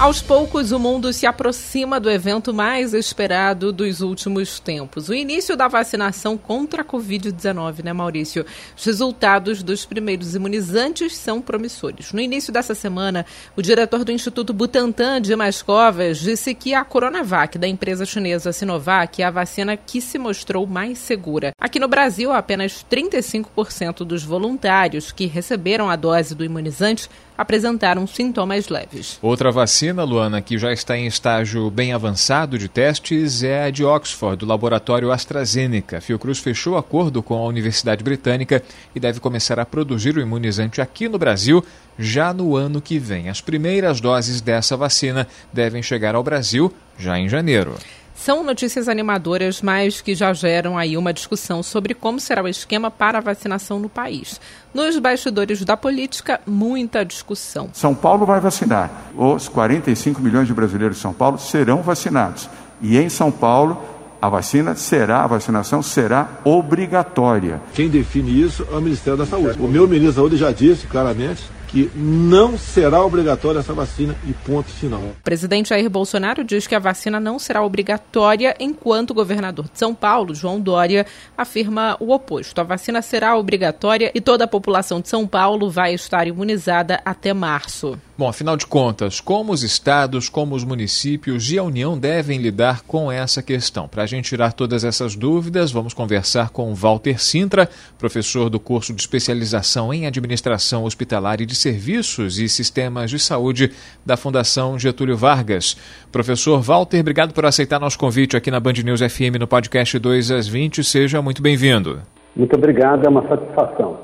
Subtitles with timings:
[0.00, 5.10] Aos poucos, o mundo se aproxima do evento mais esperado dos últimos tempos.
[5.10, 8.46] O início da vacinação contra a Covid-19, né, Maurício?
[8.74, 12.14] Os resultados dos primeiros imunizantes são promissores.
[12.14, 17.58] No início dessa semana, o diretor do Instituto Butantan, Dimas Covas, disse que a Coronavac,
[17.58, 21.52] da empresa chinesa Sinovac, é a vacina que se mostrou mais segura.
[21.60, 27.06] Aqui no Brasil, apenas 35% dos voluntários que receberam a dose do imunizante
[27.40, 29.18] apresentaram sintomas leves.
[29.22, 33.84] Outra vacina, Luana, que já está em estágio bem avançado de testes é a de
[33.84, 36.00] Oxford, do laboratório AstraZeneca.
[36.00, 38.62] Fiocruz fechou acordo com a Universidade Britânica
[38.94, 41.64] e deve começar a produzir o imunizante aqui no Brasil
[41.98, 43.28] já no ano que vem.
[43.28, 47.74] As primeiras doses dessa vacina devem chegar ao Brasil já em janeiro.
[48.22, 52.90] São notícias animadoras, mas que já geram aí uma discussão sobre como será o esquema
[52.90, 54.38] para a vacinação no país.
[54.74, 57.70] Nos bastidores da política, muita discussão.
[57.72, 58.90] São Paulo vai vacinar.
[59.16, 62.46] Os 45 milhões de brasileiros de São Paulo serão vacinados.
[62.82, 63.82] E em São Paulo,
[64.20, 67.58] a vacina será, a vacinação será obrigatória.
[67.72, 69.58] Quem define isso é o Ministério da Saúde.
[69.58, 74.32] O meu ministro da Saúde já disse claramente que não será obrigatória essa vacina e
[74.32, 75.00] ponto final.
[75.00, 79.78] O presidente Jair Bolsonaro diz que a vacina não será obrigatória, enquanto o governador de
[79.78, 81.06] São Paulo, João Dória,
[81.38, 82.60] afirma o oposto.
[82.60, 87.32] A vacina será obrigatória e toda a população de São Paulo vai estar imunizada até
[87.32, 87.96] março.
[88.18, 92.82] Bom, afinal de contas, como os estados, como os municípios e a União devem lidar
[92.82, 93.88] com essa questão?
[93.88, 98.92] Para a gente tirar todas essas dúvidas, vamos conversar com Walter Sintra, professor do curso
[98.92, 103.72] de especialização em administração hospitalar e de serviços e sistemas de saúde
[104.04, 105.76] da Fundação Getúlio Vargas.
[106.10, 110.30] Professor Walter, obrigado por aceitar nosso convite aqui na Band News FM no podcast 2
[110.30, 110.82] às 20.
[110.82, 112.00] Seja muito bem-vindo.
[112.34, 113.98] Muito obrigado, é uma satisfação.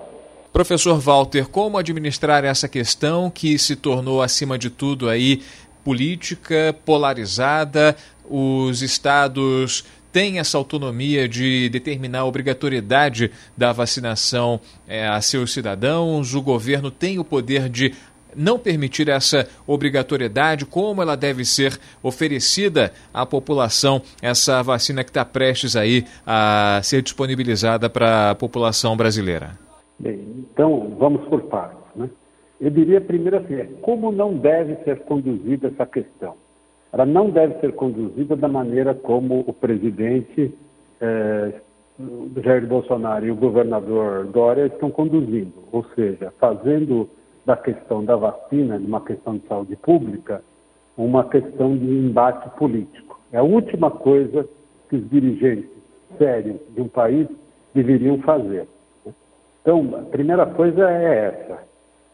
[0.52, 5.42] Professor Walter, como administrar essa questão que se tornou, acima de tudo, aí
[5.84, 7.94] política polarizada?
[8.28, 9.84] Os estados
[10.16, 16.34] têm essa autonomia de determinar a obrigatoriedade da vacinação é, a seus cidadãos?
[16.34, 17.92] O governo tem o poder de
[18.34, 25.22] não permitir essa obrigatoriedade, como ela deve ser oferecida à população, essa vacina que está
[25.22, 29.58] prestes aí a ser disponibilizada para a população brasileira?
[29.98, 31.94] Bem, então vamos por partes.
[31.94, 32.08] Né?
[32.58, 36.36] Eu diria primeiro assim, é, como não deve ser conduzida essa questão?
[36.92, 40.54] Ela não deve ser conduzida da maneira como o presidente
[41.00, 41.60] eh,
[42.42, 47.08] Jair Bolsonaro e o governador Dória estão conduzindo, ou seja, fazendo
[47.44, 50.42] da questão da vacina, de uma questão de saúde pública,
[50.96, 53.20] uma questão de embate político.
[53.32, 54.48] É a última coisa
[54.88, 55.70] que os dirigentes
[56.18, 57.28] sérios de um país
[57.74, 58.66] deveriam fazer.
[59.62, 61.58] Então, a primeira coisa é essa.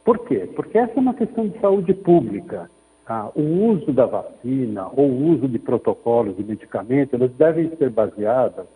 [0.04, 0.49] Por quê?
[0.54, 2.71] Porque essa é uma questão de saúde pública.
[3.07, 3.31] Tá?
[3.35, 8.67] O uso da vacina ou o uso de protocolos de medicamentos, elas devem ser baseadas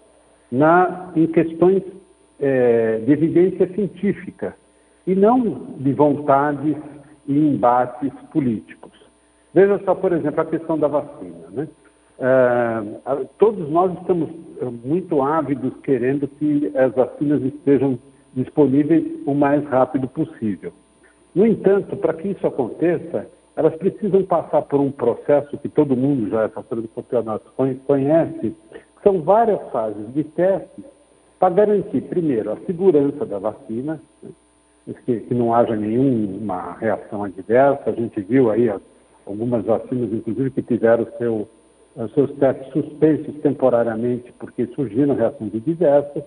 [0.51, 1.83] na, em questões
[2.41, 4.57] é, de evidência científica
[5.07, 6.77] e não de vontades
[7.27, 8.93] e embates políticos.
[9.55, 11.49] Veja só, por exemplo, a questão da vacina.
[11.51, 11.69] Né?
[12.19, 14.29] É, todos nós estamos
[14.85, 17.99] muito ávidos querendo que as vacinas estejam
[18.35, 20.73] disponíveis o mais rápido possível.
[21.35, 26.28] No entanto, para que isso aconteça, elas precisam passar por um processo que todo mundo
[26.28, 27.50] já, professor do campeonato,
[27.87, 28.55] conhece,
[29.03, 30.84] são várias fases de testes
[31.39, 34.31] para garantir, primeiro, a segurança da vacina, né,
[35.06, 37.91] que, que, não haja nenhuma reação adversa.
[37.91, 38.71] A gente viu aí
[39.25, 41.49] algumas vacinas, inclusive, que tiveram seu,
[42.15, 46.22] seus testes suspensos temporariamente porque surgiram reações adversas.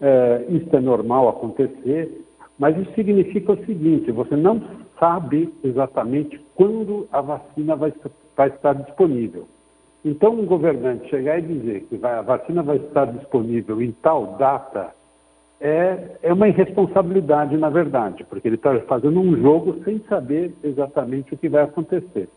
[0.00, 2.24] É, isso é normal acontecer,
[2.60, 4.62] mas isso significa o seguinte: você não
[5.00, 7.92] sabe exatamente quando a vacina vai,
[8.36, 9.48] vai estar disponível.
[10.04, 14.94] Então, um governante chegar e dizer que a vacina vai estar disponível em tal data
[15.58, 21.34] é, é uma irresponsabilidade, na verdade, porque ele está fazendo um jogo sem saber exatamente
[21.34, 22.28] o que vai acontecer.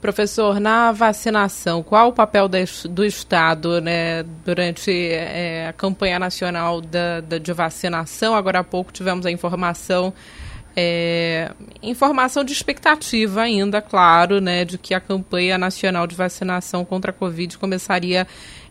[0.00, 2.48] Professor, na vacinação, qual o papel
[2.88, 8.32] do Estado né, durante é, a campanha nacional da, da, de vacinação?
[8.36, 10.14] Agora há pouco tivemos a informação,
[10.76, 11.50] é,
[11.82, 17.14] informação de expectativa ainda, claro, né, de que a campanha nacional de vacinação contra a
[17.14, 18.24] Covid começaria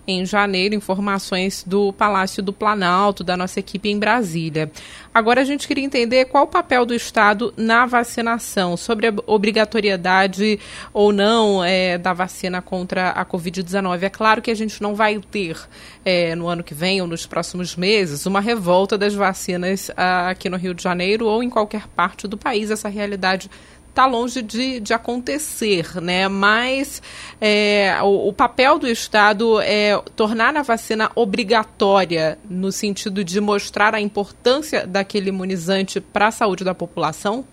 [0.07, 0.73] em janeiro.
[0.73, 4.71] Informações do Palácio do Planalto, da nossa equipe em Brasília.
[5.13, 10.59] Agora a gente queria entender qual o papel do Estado na vacinação, sobre a obrigatoriedade
[10.93, 14.03] ou não é, da vacina contra a Covid-19.
[14.03, 15.57] É claro que a gente não vai ter
[16.05, 19.91] é, no ano que vem ou nos próximos meses uma revolta das vacinas
[20.29, 22.71] aqui no Rio de Janeiro ou em qualquer parte do país.
[22.71, 23.49] Essa realidade
[23.97, 26.27] está longe de, de acontecer, né?
[26.27, 27.01] Mas
[27.41, 33.95] é, o, o, papel do Estado é tornar a vacina obrigatória no sentido de mostrar
[33.95, 37.43] a importância daquele imunizante para a saúde da população?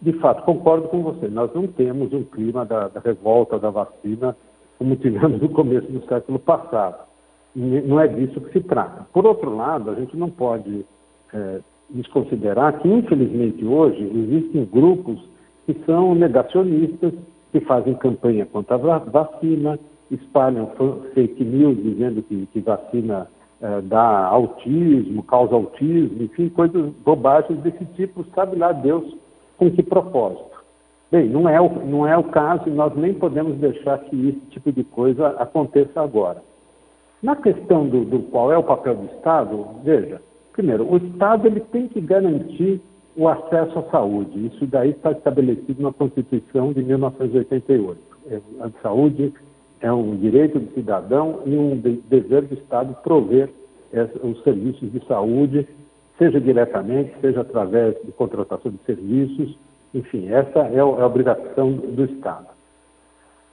[0.00, 1.28] De fato, concordo com você.
[1.28, 4.34] Nós não temos um clima da, da revolta da vacina
[4.78, 7.04] como tivemos no começo do século passado.
[7.54, 9.06] Não é disso que se trata.
[9.12, 10.84] Por outro lado, a gente não pode
[11.32, 11.60] é,
[11.90, 15.33] desconsiderar que, infelizmente, hoje existem grupos
[15.66, 17.12] que são negacionistas,
[17.52, 19.78] que fazem campanha contra a vacina,
[20.10, 20.70] espalham
[21.14, 23.28] fake news dizendo que, que vacina
[23.60, 29.16] é, dá autismo, causa autismo, enfim, coisas bobagens desse tipo, sabe lá Deus
[29.56, 30.54] com que propósito.
[31.10, 34.40] Bem, não é, o, não é o caso e nós nem podemos deixar que esse
[34.50, 36.42] tipo de coisa aconteça agora.
[37.22, 40.20] Na questão do, do qual é o papel do Estado, veja,
[40.52, 42.82] primeiro, o Estado ele tem que garantir
[43.16, 44.46] o acesso à saúde.
[44.46, 48.00] Isso daí está estabelecido na Constituição de 1988.
[48.30, 49.32] É, a saúde
[49.80, 53.50] é um direito do cidadão e um dever do Estado prover
[54.22, 55.68] os serviços de saúde,
[56.18, 59.56] seja diretamente, seja através de contratação de serviços,
[59.92, 62.48] enfim, essa é a obrigação do Estado.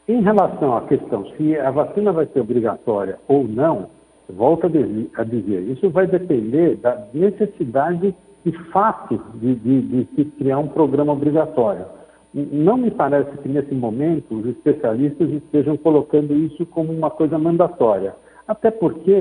[0.07, 3.89] Em relação à questão se a vacina vai ser obrigatória ou não,
[4.27, 10.59] volto a dizer, isso vai depender da necessidade de fato de, de, de se criar
[10.59, 11.85] um programa obrigatório.
[12.33, 18.15] Não me parece que nesse momento os especialistas estejam colocando isso como uma coisa mandatória.
[18.47, 19.13] Até porque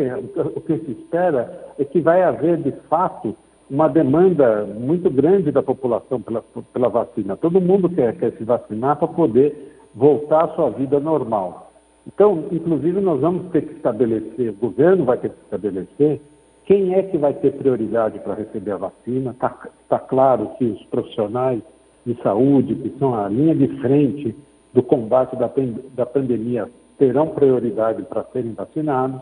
[0.54, 3.36] o que se espera é que vai haver, de fato,
[3.68, 7.36] uma demanda muito grande da população pela, pela vacina.
[7.36, 11.72] Todo mundo quer, quer se vacinar para poder voltar à sua vida normal.
[12.06, 16.20] Então, inclusive, nós vamos ter que estabelecer, o governo vai ter que estabelecer
[16.70, 19.32] quem é que vai ter prioridade para receber a vacina?
[19.32, 19.48] Está
[19.88, 21.60] tá claro que os profissionais
[22.06, 24.36] de saúde, que são a linha de frente
[24.72, 25.50] do combate da,
[25.94, 29.20] da pandemia, terão prioridade para serem vacinados.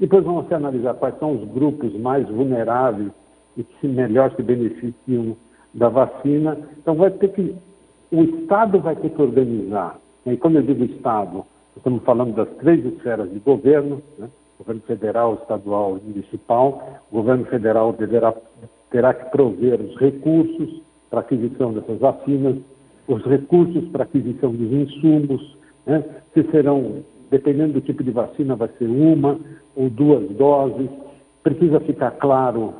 [0.00, 3.10] Depois vamos analisar quais são os grupos mais vulneráveis
[3.58, 5.36] e que melhor se beneficiam
[5.74, 6.56] da vacina.
[6.78, 7.54] Então vai ter que
[8.10, 9.98] o Estado vai ter que organizar.
[10.24, 11.44] E quando eu digo Estado,
[11.76, 14.30] estamos falando das três esferas de governo, né?
[14.58, 17.00] Governo federal, estadual e municipal.
[17.10, 18.34] O governo federal deverá,
[18.90, 22.56] terá que prover os recursos para aquisição dessas vacinas,
[23.08, 25.56] os recursos para aquisição dos insumos,
[25.86, 26.04] né?
[26.34, 29.38] se serão, dependendo do tipo de vacina, vai ser uma
[29.74, 30.88] ou duas doses.
[31.42, 32.74] Precisa ficar claro,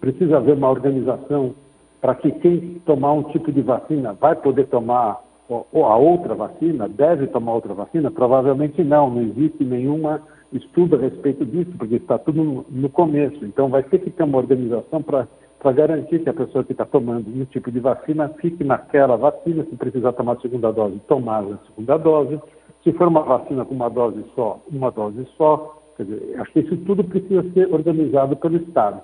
[0.00, 1.54] precisa haver uma organização
[2.00, 6.88] para que quem tomar um tipo de vacina vai poder tomar ou a outra vacina,
[6.88, 8.10] deve tomar outra vacina?
[8.10, 10.22] Provavelmente não, não existe nenhuma
[10.52, 13.44] estudo a respeito disso, porque está tudo no, começo.
[13.44, 15.26] Então, vai ter que ter uma organização para
[15.72, 19.76] garantir que a pessoa que está tomando um tipo de vacina fique naquela vacina, se
[19.76, 22.40] precisar tomar a segunda dose, tomar a segunda dose.
[22.82, 25.78] Se for uma vacina com uma dose só, uma dose só.
[25.96, 29.00] Quer dizer, acho que isso tudo precisa ser organizado pelo Estado.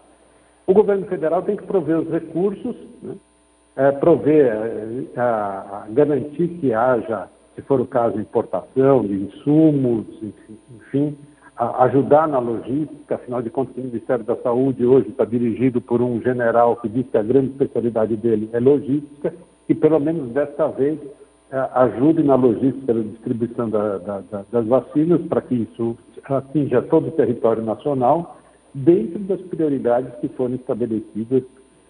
[0.67, 3.15] O governo federal tem que prover os recursos, né?
[3.79, 10.05] é, prover, é, garantir que haja, se for o caso, importação de insumos,
[10.69, 11.17] enfim,
[11.58, 16.20] ajudar na logística, afinal de contas, o Ministério da Saúde hoje está dirigido por um
[16.22, 19.34] general que diz que a grande especialidade dele é logística,
[19.69, 20.98] e pelo menos desta vez
[21.50, 23.98] é, ajude na logística da distribuição da,
[24.53, 28.38] das vacinas para que isso atinja todo o território nacional,
[28.72, 31.43] dentro das prioridades que foram estabelecidas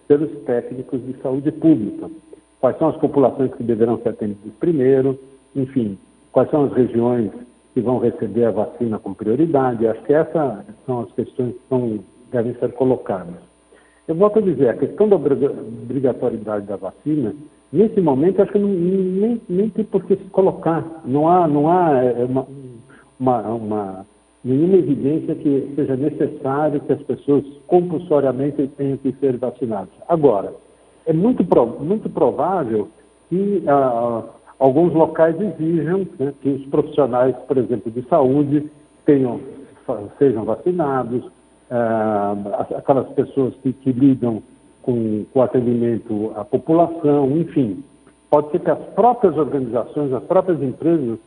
[0.07, 2.09] pelos técnicos de saúde pública.
[2.59, 5.19] Quais são as populações que deverão ser atendidas primeiro,
[5.55, 5.97] enfim,
[6.31, 7.31] quais são as regiões
[7.79, 9.87] que vão receber a vacina com prioridade.
[9.87, 11.99] Acho que essas são as questões que são,
[12.31, 13.35] devem ser colocadas.
[14.07, 17.33] Eu volto a dizer, a questão da obrigatoriedade da vacina,
[17.71, 20.83] nesse momento, acho que não, nem, nem tem por que se colocar.
[21.05, 22.47] Não há, não há é, uma,
[23.19, 24.05] uma, uma,
[24.43, 29.93] nenhuma evidência que seja necessário que as pessoas compulsoriamente tenham que ser vacinadas.
[30.07, 30.53] Agora,
[31.05, 31.45] é muito,
[31.79, 32.89] muito provável
[33.29, 34.23] que ah,
[34.59, 38.69] alguns locais exijam né, que os profissionais, por exemplo, de saúde
[39.05, 39.39] tenham,
[40.19, 41.23] sejam vacinados,
[41.71, 42.35] ah,
[42.77, 44.43] aquelas pessoas que, que lidam
[44.81, 47.83] com, o atendimento à população, enfim.
[48.29, 51.17] Pode ser que as próprias organizações, as próprias empresas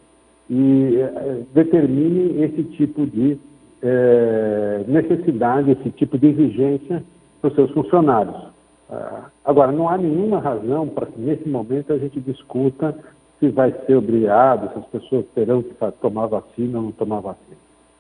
[0.48, 3.38] e, eh, determinem esse tipo de
[3.82, 7.02] é, necessidade, esse tipo de exigência
[7.40, 8.36] para os seus funcionários.
[8.88, 12.96] Ah, agora, não há nenhuma razão para que nesse momento a gente discuta
[13.42, 17.56] se vai ser obrigado, se as pessoas terão que tomar vacina ou não tomar vacina.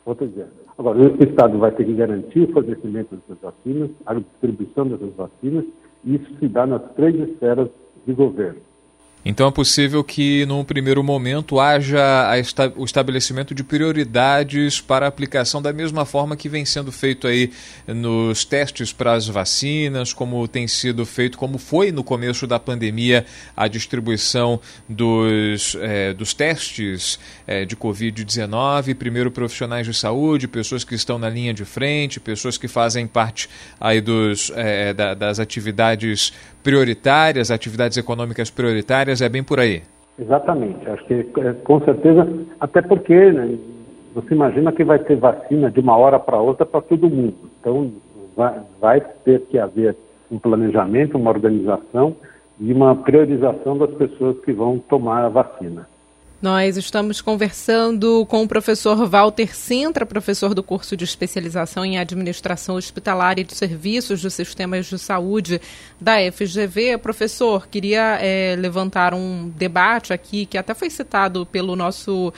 [0.06, 0.46] Outro dia.
[0.78, 5.64] Agora, o Estado vai ter que garantir o fornecimento dessas vacinas, a distribuição dessas vacinas,
[6.04, 7.68] e isso se dá nas três esferas
[8.06, 8.60] de governo.
[9.24, 15.08] Então é possível que, num primeiro momento, haja esta, o estabelecimento de prioridades para a
[15.08, 17.52] aplicação da mesma forma que vem sendo feito aí
[17.86, 23.24] nos testes para as vacinas, como tem sido feito, como foi no começo da pandemia
[23.56, 30.96] a distribuição dos, é, dos testes é, de Covid-19, primeiro profissionais de saúde, pessoas que
[30.96, 33.48] estão na linha de frente, pessoas que fazem parte
[33.80, 39.82] aí dos, é, da, das atividades prioritárias, atividades econômicas prioritárias, é bem por aí.
[40.18, 42.28] Exatamente, acho que é, com certeza,
[42.60, 43.58] até porque né,
[44.14, 47.34] você imagina que vai ter vacina de uma hora para outra para todo mundo.
[47.60, 47.90] Então
[48.36, 49.96] vai, vai ter que haver
[50.30, 52.14] um planejamento, uma organização
[52.60, 55.88] e uma priorização das pessoas que vão tomar a vacina.
[56.42, 62.74] Nós estamos conversando com o professor Walter Sintra, professor do curso de especialização em administração
[62.74, 65.60] hospitalar e de serviços de sistemas de saúde
[66.00, 66.98] da FGV.
[66.98, 72.32] Professor, queria é, levantar um debate aqui que até foi citado pelo nosso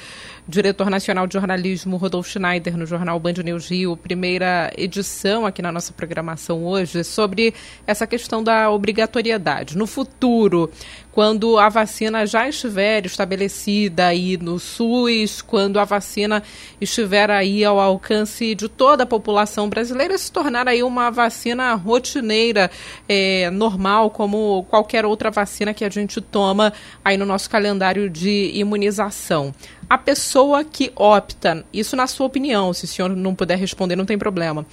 [0.46, 5.72] diretor nacional de jornalismo, Rodolfo Schneider, no jornal Band News Rio, primeira edição aqui na
[5.72, 7.54] nossa programação hoje, sobre
[7.86, 9.78] essa questão da obrigatoriedade.
[9.78, 10.70] No futuro,
[11.14, 16.42] quando a vacina já estiver estabelecida aí no SUS, quando a vacina
[16.80, 22.68] estiver aí ao alcance de toda a população brasileira, se tornar aí uma vacina rotineira,
[23.08, 26.72] é, normal, como qualquer outra vacina que a gente toma
[27.04, 29.54] aí no nosso calendário de imunização.
[29.88, 34.06] A pessoa que opta, isso na sua opinião, se o senhor não puder responder, não
[34.06, 34.66] tem problema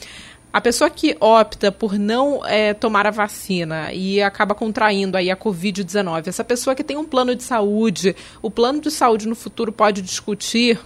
[0.53, 5.37] a pessoa que opta por não é, tomar a vacina e acaba contraindo aí a
[5.37, 9.71] Covid-19, essa pessoa que tem um plano de saúde, o plano de saúde no futuro
[9.71, 10.79] pode discutir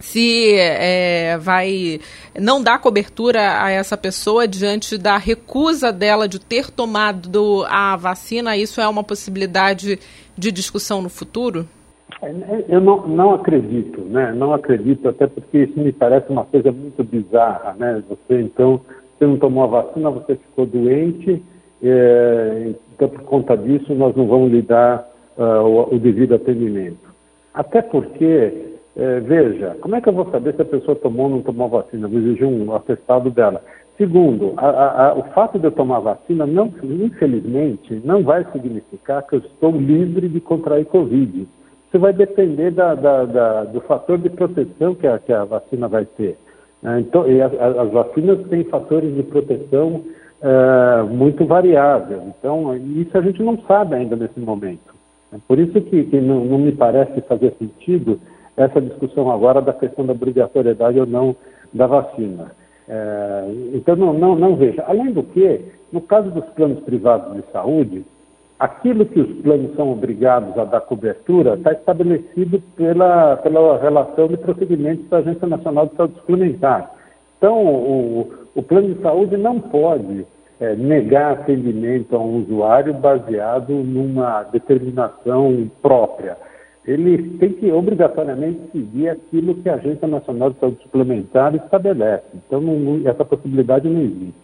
[0.00, 2.00] se é, vai
[2.38, 8.56] não dar cobertura a essa pessoa diante da recusa dela de ter tomado a vacina,
[8.56, 9.98] isso é uma possibilidade
[10.36, 11.68] de discussão no futuro?
[12.68, 14.32] Eu não, não acredito, né?
[14.32, 18.02] Não acredito, até porque isso me parece uma coisa muito bizarra, né?
[18.08, 18.80] Você, então,
[19.18, 21.42] você não tomou a vacina, você ficou doente,
[21.82, 25.06] é, então, por conta disso, nós não vamos lhe dar
[25.36, 27.12] uh, o, o, devido atendimento.
[27.52, 31.30] Até porque, é, veja, como é que eu vou saber se a pessoa tomou ou
[31.32, 32.08] não tomou a vacina?
[32.08, 33.62] vou exigir um atestado dela.
[33.98, 39.22] Segundo, a, a, a, o fato de eu tomar vacina, não, infelizmente, não vai significar
[39.26, 41.46] que eu estou livre de contrair Covid.
[41.94, 45.86] Isso vai depender da, da, da, do fator de proteção que a, que a vacina
[45.86, 46.36] vai ter.
[46.82, 46.98] Né?
[46.98, 50.02] Então, as, as, vacinas têm fatores de proteção
[50.42, 52.20] uh, muito variáveis.
[52.36, 54.92] Então, isso a gente não sabe ainda nesse momento.
[55.32, 58.18] É por isso que, que não, não, me parece fazer sentido
[58.56, 61.36] essa discussão agora da questão da obrigatoriedade ou não
[61.72, 62.50] da vacina.
[62.88, 64.82] É, então, não, não, não veja.
[64.88, 65.60] Além do que,
[65.92, 68.04] no caso dos planos privados de saúde,
[68.64, 74.38] aquilo que os planos são obrigados a dar cobertura está estabelecido pela, pela relação de
[74.38, 76.90] procedimentos da Agência Nacional de Saúde Suplementar.
[77.36, 80.26] Então, o, o plano de saúde não pode
[80.60, 86.36] é, negar atendimento a um usuário baseado numa determinação própria.
[86.86, 92.24] Ele tem que obrigatoriamente seguir aquilo que a Agência Nacional de Saúde Suplementar estabelece.
[92.34, 94.43] Então, não, essa possibilidade não existe.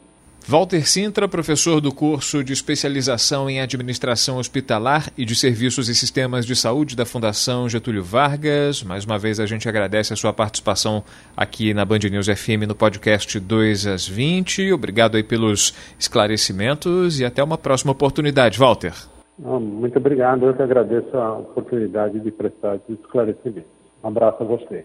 [0.50, 6.44] Walter Sintra, professor do curso de especialização em administração hospitalar e de serviços e sistemas
[6.44, 8.82] de saúde da Fundação Getúlio Vargas.
[8.82, 11.04] Mais uma vez a gente agradece a sua participação
[11.36, 14.72] aqui na Band News FM no podcast 2 às 20.
[14.72, 18.92] Obrigado aí pelos esclarecimentos e até uma próxima oportunidade, Walter.
[19.38, 23.68] Muito obrigado, eu que agradeço a oportunidade de prestar esse esclarecimento.
[24.02, 24.84] Um abraço a você.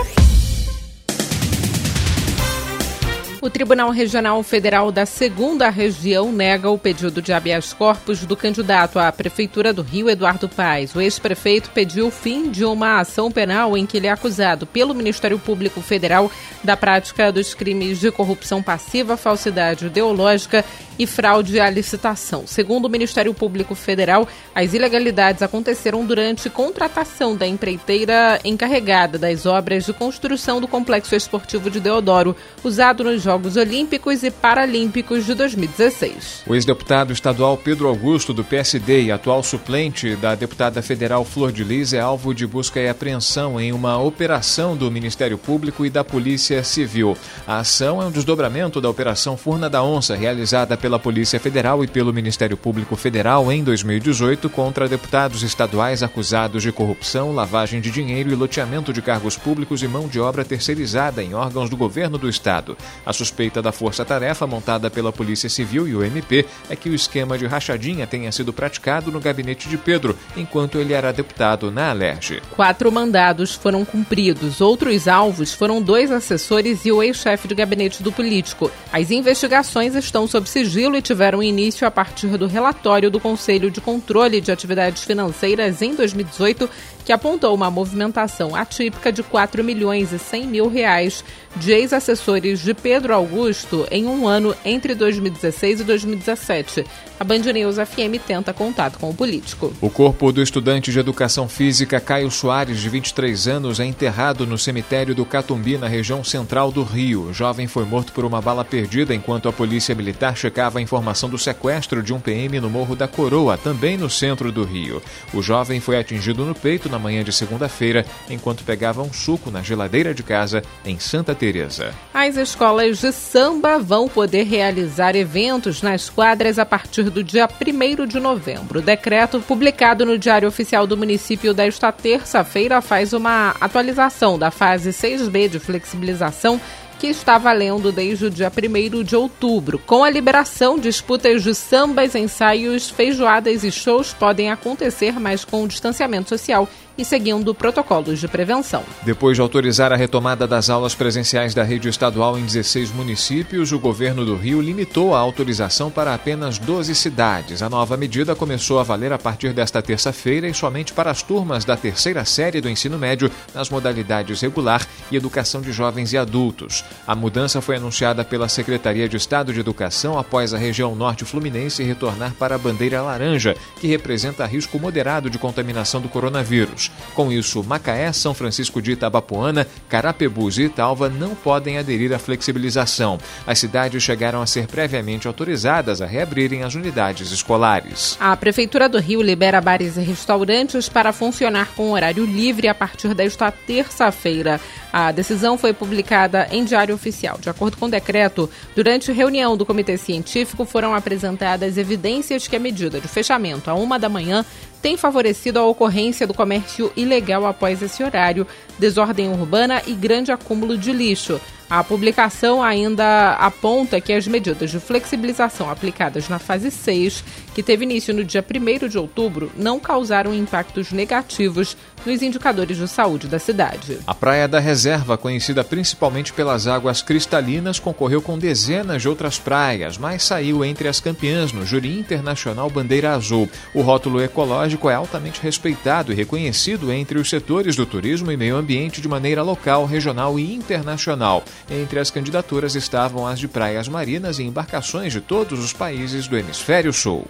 [3.41, 8.99] O Tribunal Regional Federal da Segunda Região nega o pedido de habeas corpus do candidato
[8.99, 10.93] à Prefeitura do Rio, Eduardo Paes.
[10.93, 14.93] O ex-prefeito pediu o fim de uma ação penal em que ele é acusado pelo
[14.93, 16.31] Ministério Público Federal
[16.63, 20.63] da prática dos crimes de corrupção passiva, falsidade ideológica
[20.99, 22.45] e fraude à licitação.
[22.45, 29.83] Segundo o Ministério Público Federal, as ilegalidades aconteceram durante contratação da empreiteira encarregada das obras
[29.83, 36.43] de construção do complexo esportivo de Deodoro, usado nos Jogos Olímpicos e Paralímpicos de 2016.
[36.45, 41.63] O ex-deputado estadual Pedro Augusto, do PSD e atual suplente da deputada federal Flor de
[41.63, 46.03] Lis, é alvo de busca e apreensão em uma operação do Ministério Público e da
[46.03, 47.17] Polícia Civil.
[47.47, 51.87] A ação é um desdobramento da Operação Furna da Onça, realizada pela Polícia Federal e
[51.87, 58.29] pelo Ministério Público Federal em 2018 contra deputados estaduais acusados de corrupção, lavagem de dinheiro
[58.29, 62.27] e loteamento de cargos públicos e mão de obra terceirizada em órgãos do governo do
[62.27, 62.75] Estado.
[63.05, 67.37] A suspeita da força-tarefa montada pela Polícia Civil e o MP é que o esquema
[67.37, 72.41] de rachadinha tenha sido praticado no gabinete de Pedro, enquanto ele era deputado na Alerj.
[72.55, 74.59] Quatro mandados foram cumpridos.
[74.59, 78.71] Outros alvos foram dois assessores e o ex-chefe de gabinete do político.
[78.91, 83.79] As investigações estão sob sigilo e tiveram início a partir do relatório do Conselho de
[83.79, 86.67] Controle de Atividades Financeiras em 2018
[87.05, 91.23] que apontou uma movimentação atípica de 4 milhões e 100 mil reais
[91.55, 96.85] de ex-assessores de Pedro Augusto em um ano entre 2016 e 2017.
[97.21, 99.71] A Band News FM tenta contato com o político.
[99.79, 104.57] O corpo do estudante de educação física Caio Soares, de 23 anos, é enterrado no
[104.57, 107.25] cemitério do Catumbi, na região central do Rio.
[107.25, 111.29] O jovem foi morto por uma bala perdida enquanto a polícia militar checava a informação
[111.29, 114.99] do sequestro de um PM no Morro da Coroa, também no centro do Rio.
[115.31, 119.61] O jovem foi atingido no peito na manhã de segunda-feira, enquanto pegava um suco na
[119.61, 121.93] geladeira de casa em Santa Teresa.
[122.11, 128.07] As escolas de samba vão poder realizar eventos nas quadras a partir do dia 1
[128.07, 128.79] de novembro.
[128.79, 134.89] O decreto publicado no Diário Oficial do município desta terça-feira faz uma atualização da fase
[134.89, 136.59] 6B de flexibilização
[137.01, 139.79] que está valendo desde o dia 1 de outubro.
[139.79, 146.29] Com a liberação, disputas de sambas, ensaios, feijoadas e shows podem acontecer, mas com distanciamento
[146.29, 148.83] social e seguindo protocolos de prevenção.
[149.03, 153.79] Depois de autorizar a retomada das aulas presenciais da rede estadual em 16 municípios, o
[153.79, 157.61] governo do Rio limitou a autorização para apenas 12 cidades.
[157.61, 161.65] A nova medida começou a valer a partir desta terça-feira e somente para as turmas
[161.65, 166.83] da terceira série do ensino médio nas modalidades regular e educação de jovens e adultos.
[167.07, 171.83] A mudança foi anunciada pela Secretaria de Estado de Educação após a região norte fluminense
[171.83, 176.80] retornar para a bandeira laranja, que representa risco moderado de contaminação do coronavírus.
[177.13, 183.19] Com isso, Macaé, São Francisco de Itabapuana, Carapebus e Italva não podem aderir à flexibilização.
[183.45, 188.17] As cidades chegaram a ser previamente autorizadas a reabrirem as unidades escolares.
[188.19, 193.13] A Prefeitura do Rio libera bares e restaurantes para funcionar com horário livre a partir
[193.13, 194.59] desta terça-feira.
[194.91, 197.37] A decisão foi publicada em Diário Oficial.
[197.39, 202.59] De acordo com o decreto, durante reunião do Comitê Científico foram apresentadas evidências que a
[202.59, 204.45] medida de fechamento a uma da manhã
[204.81, 208.47] tem favorecido a ocorrência do comércio ilegal após esse horário,
[208.81, 211.39] desordem urbana e grande acúmulo de lixo.
[211.69, 217.85] A publicação ainda aponta que as medidas de flexibilização aplicadas na fase 6, que teve
[217.85, 223.39] início no dia 1 de outubro, não causaram impactos negativos nos indicadores de saúde da
[223.39, 223.99] cidade.
[224.05, 229.97] A Praia da Reserva, conhecida principalmente pelas águas cristalinas, concorreu com dezenas de outras praias,
[229.97, 233.47] mas saiu entre as campeãs no Júri Internacional Bandeira Azul.
[233.73, 238.57] O rótulo ecológico é altamente respeitado e reconhecido entre os setores do turismo e meio
[238.57, 241.43] ambiente de maneira local, regional e internacional.
[241.69, 246.37] Entre as candidaturas estavam as de praias marinas e embarcações de todos os países do
[246.37, 247.27] Hemisfério Sul.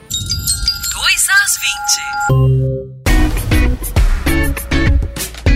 [0.93, 1.51] 2 às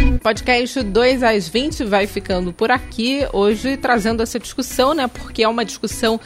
[0.10, 0.19] 20.
[0.24, 5.08] Podcast 2 às 20 vai ficando por aqui hoje trazendo essa discussão, né?
[5.08, 6.19] Porque é uma discussão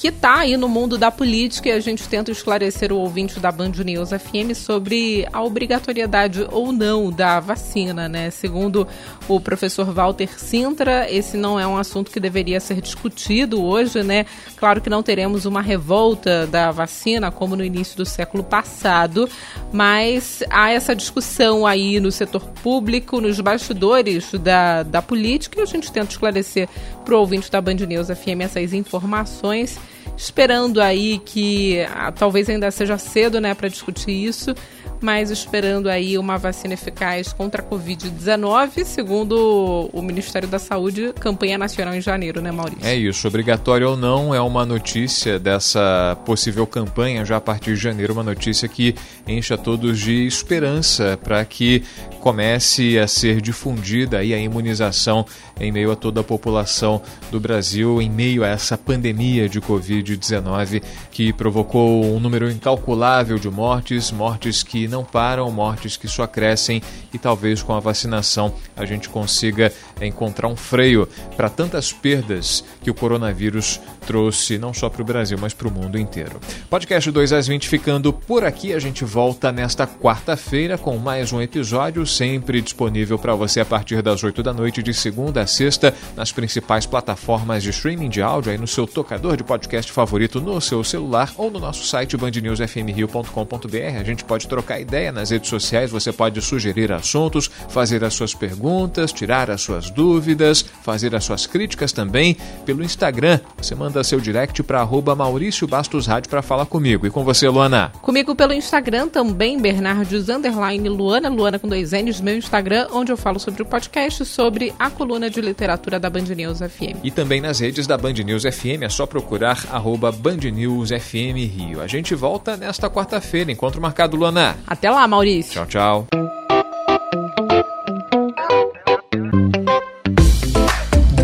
[0.00, 3.52] que está aí no mundo da política e a gente tenta esclarecer o ouvinte da
[3.52, 8.30] Band News FM sobre a obrigatoriedade ou não da vacina, né?
[8.30, 8.88] Segundo
[9.28, 14.24] o professor Walter Sintra, esse não é um assunto que deveria ser discutido hoje, né?
[14.56, 19.28] Claro que não teremos uma revolta da vacina como no início do século passado,
[19.70, 25.66] mas há essa discussão aí no setor público, nos bastidores da, da política e a
[25.66, 26.70] gente tenta esclarecer
[27.04, 29.78] para o ouvinte da Band News FM essas informações.
[30.16, 34.54] Esperando aí que ah, talvez ainda seja cedo, né, para discutir isso,
[35.00, 41.56] mas esperando aí uma vacina eficaz contra a Covid-19, segundo o Ministério da Saúde, campanha
[41.56, 42.84] nacional em janeiro, né, Maurício?
[42.84, 47.80] É isso, obrigatório ou não, é uma notícia dessa possível campanha já a partir de
[47.80, 48.94] janeiro, uma notícia que
[49.26, 51.82] enche a todos de esperança para que
[52.20, 55.24] comece a ser difundida aí a imunização
[55.58, 60.82] em meio a toda a população do Brasil, em meio a essa pandemia de Covid-19
[61.10, 66.82] que provocou um número incalculável de mortes, mortes que não param, mortes que só crescem
[67.14, 72.90] e talvez com a vacinação a gente consiga encontrar um freio para tantas perdas que
[72.90, 76.40] o coronavírus trouxe não só para o Brasil, mas para o mundo inteiro.
[76.68, 78.72] Podcast 2 às 20 ficando por aqui.
[78.72, 84.02] A gente volta nesta quarta-feira com mais um episódio, sempre disponível para você a partir
[84.02, 88.50] das 8 da noite, de segunda a sexta, nas principais plataformas de streaming de áudio,
[88.52, 94.00] aí no seu tocador de podcast favorito, no seu celular ou no nosso site bandnewsfmrio.com.br.
[94.00, 98.34] A gente pode trocar ideia nas redes sociais, você pode sugerir assuntos, fazer as suas
[98.34, 103.40] perguntas, tirar as suas dúvidas, fazer as suas críticas também pelo Instagram.
[103.56, 107.06] Você manda seu direct para arroba Maurício Bastos Rádio para falar comigo.
[107.06, 107.92] E com você, Luana?
[108.00, 113.16] Comigo pelo Instagram também, Bernardes Underline Luana, Luana com dois N's, meu Instagram, onde eu
[113.16, 117.04] falo sobre o podcast, sobre a coluna de literatura da Band News FM.
[117.04, 121.36] E também nas redes da Band News FM, é só procurar arroba Band News FM
[121.36, 121.80] Rio.
[121.80, 123.50] A gente volta nesta quarta-feira.
[123.52, 124.56] Encontro marcado, Luana.
[124.70, 125.66] Até lá, Maurício.
[125.66, 126.06] Tchau, tchau.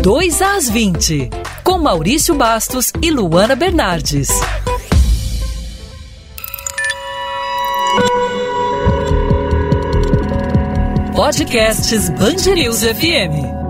[0.01, 1.29] Dois às 20,
[1.63, 4.29] com Maurício Bastos e Luana Bernardes.
[11.15, 12.09] Podcasts
[12.53, 13.66] News FM.